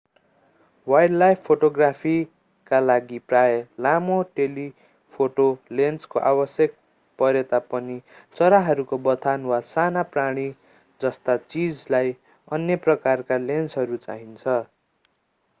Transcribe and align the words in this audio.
wildlife 0.87 1.41
फोटोग्राफीका 1.47 2.79
लागि 2.81 3.19
प्राय 3.27 3.57
लामो 3.87 4.15
टेलिफोटो 4.39 5.45
लेन्सको 5.81 6.23
आवश्यक 6.31 6.75
परेता 7.19 7.61
पनि 7.67 7.99
चराहरूको 8.37 9.01
बथान 9.05 9.47
वा 9.53 9.61
साना 9.69 10.07
प्राणी 10.17 10.49
जस्ता 11.01 11.37
चीजलाई 11.47 12.15
अन्य 12.51 12.83
प्रकारका 12.89 13.41
लेन्सहरू 13.47 14.05
चाहिन्छ 14.11 14.61